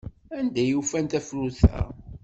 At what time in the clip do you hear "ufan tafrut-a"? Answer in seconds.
0.79-1.79